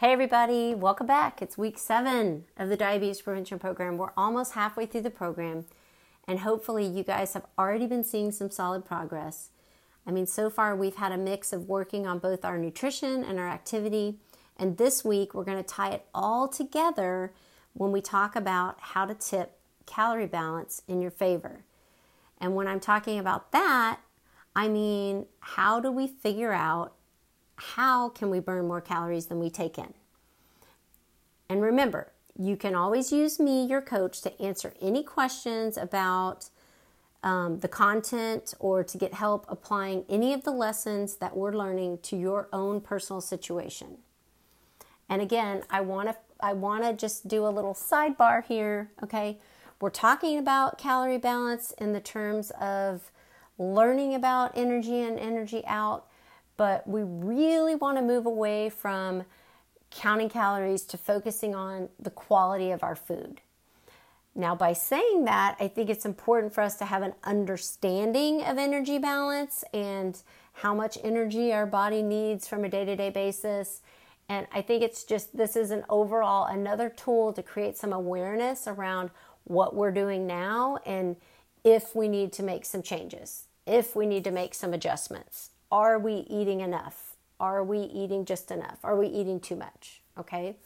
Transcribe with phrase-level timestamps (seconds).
[0.00, 1.42] Hey, everybody, welcome back.
[1.42, 3.98] It's week seven of the Diabetes Prevention Program.
[3.98, 5.66] We're almost halfway through the program,
[6.26, 9.50] and hopefully, you guys have already been seeing some solid progress.
[10.06, 13.38] I mean, so far, we've had a mix of working on both our nutrition and
[13.38, 14.16] our activity,
[14.56, 17.34] and this week, we're going to tie it all together
[17.74, 21.66] when we talk about how to tip calorie balance in your favor.
[22.38, 24.00] And when I'm talking about that,
[24.56, 26.94] I mean, how do we figure out
[27.60, 29.94] how can we burn more calories than we take in?
[31.48, 36.48] And remember, you can always use me, your coach, to answer any questions about
[37.22, 41.98] um, the content or to get help applying any of the lessons that we're learning
[42.04, 43.98] to your own personal situation.
[45.08, 49.38] And again, I want to I want to just do a little sidebar here, okay?
[49.78, 53.10] We're talking about calorie balance in the terms of
[53.58, 56.06] learning about energy in, energy out
[56.60, 59.24] but we really want to move away from
[59.90, 63.40] counting calories to focusing on the quality of our food.
[64.34, 68.58] Now, by saying that, I think it's important for us to have an understanding of
[68.58, 73.80] energy balance and how much energy our body needs from a day to day basis.
[74.28, 78.68] And I think it's just this is an overall another tool to create some awareness
[78.68, 79.08] around
[79.44, 81.16] what we're doing now and
[81.64, 85.52] if we need to make some changes, if we need to make some adjustments.
[85.70, 87.16] Are we eating enough?
[87.38, 88.78] Are we eating just enough?
[88.82, 90.00] Are we eating too much?
[90.18, 90.56] Okay.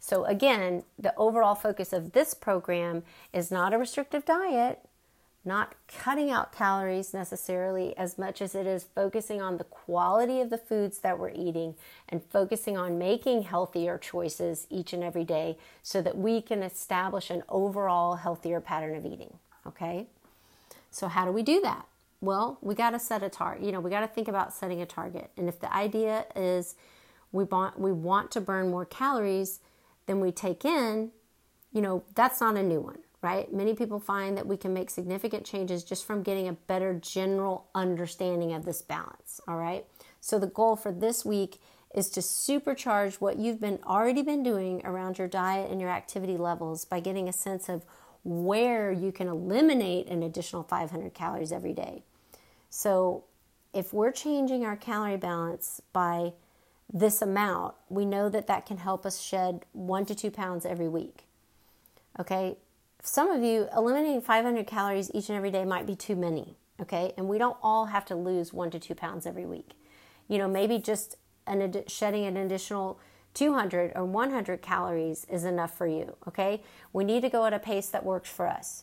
[0.00, 4.80] So, again, the overall focus of this program is not a restrictive diet,
[5.46, 10.50] not cutting out calories necessarily as much as it is focusing on the quality of
[10.50, 11.74] the foods that we're eating
[12.08, 17.30] and focusing on making healthier choices each and every day so that we can establish
[17.30, 19.38] an overall healthier pattern of eating.
[19.66, 20.06] Okay?
[20.90, 21.86] So, how do we do that?
[22.24, 23.64] Well, we got to set a target.
[23.64, 25.30] You know, we got to think about setting a target.
[25.36, 26.74] And if the idea is
[27.32, 29.60] we want we want to burn more calories
[30.06, 31.10] than we take in,
[31.72, 33.52] you know, that's not a new one, right?
[33.52, 37.66] Many people find that we can make significant changes just from getting a better general
[37.74, 39.84] understanding of this balance, all right?
[40.20, 41.60] So the goal for this week
[41.94, 46.38] is to supercharge what you've been already been doing around your diet and your activity
[46.38, 47.84] levels by getting a sense of
[48.24, 52.02] where you can eliminate an additional 500 calories every day.
[52.76, 53.22] So,
[53.72, 56.32] if we're changing our calorie balance by
[56.92, 60.88] this amount, we know that that can help us shed one to two pounds every
[60.88, 61.28] week.
[62.18, 62.56] Okay,
[63.00, 66.56] some of you eliminating 500 calories each and every day might be too many.
[66.82, 69.74] Okay, and we don't all have to lose one to two pounds every week.
[70.26, 72.98] You know, maybe just an shedding an additional
[73.34, 76.16] 200 or 100 calories is enough for you.
[76.26, 76.60] Okay,
[76.92, 78.82] we need to go at a pace that works for us.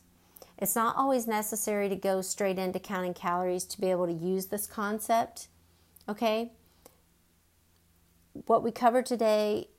[0.62, 4.46] It's not always necessary to go straight into counting calories to be able to use
[4.46, 5.48] this concept.
[6.08, 6.52] Okay?
[8.46, 9.70] What we cover today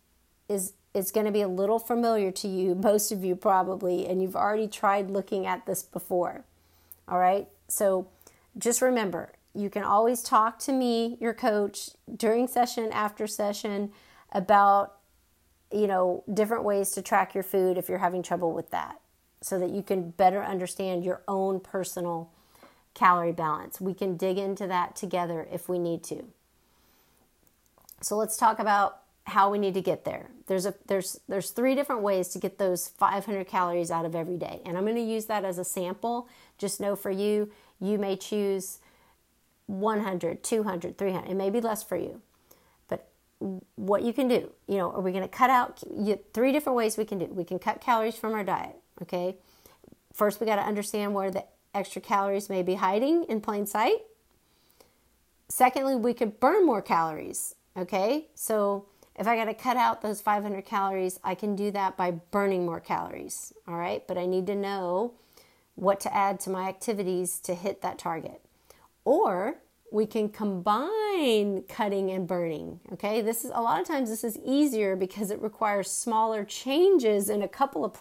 [0.48, 4.20] is is going to be a little familiar to you, most of you probably, and
[4.20, 6.44] you've already tried looking at this before.
[7.08, 7.48] All right?
[7.68, 8.08] So
[8.58, 13.92] just remember, you can always talk to me, your coach, during session, after session
[14.32, 14.96] about
[15.72, 19.01] you know, different ways to track your food if you're having trouble with that
[19.42, 22.30] so that you can better understand your own personal
[22.94, 23.80] calorie balance.
[23.80, 26.24] We can dig into that together if we need to.
[28.00, 30.30] So let's talk about how we need to get there.
[30.46, 34.36] There's a there's there's three different ways to get those 500 calories out of every
[34.36, 34.60] day.
[34.64, 36.28] And I'm going to use that as a sample.
[36.58, 38.78] Just know for you, you may choose
[39.66, 41.30] 100, 200, 300.
[41.30, 42.20] It may be less for you.
[42.88, 43.08] But
[43.76, 45.82] what you can do, you know, are we going to cut out
[46.34, 47.26] three different ways we can do.
[47.26, 48.76] We can cut calories from our diet.
[49.02, 49.36] Okay.
[50.12, 53.98] First, we got to understand where the extra calories may be hiding in plain sight.
[55.48, 57.54] Secondly, we could burn more calories.
[57.76, 58.28] Okay.
[58.34, 58.86] So
[59.18, 62.64] if I got to cut out those 500 calories, I can do that by burning
[62.64, 63.52] more calories.
[63.68, 64.06] All right.
[64.06, 65.14] But I need to know
[65.74, 68.42] what to add to my activities to hit that target.
[69.04, 69.58] Or
[69.92, 72.80] we can combine cutting and burning.
[72.92, 77.28] Okay, this is a lot of times this is easier because it requires smaller changes
[77.28, 77.92] in a couple of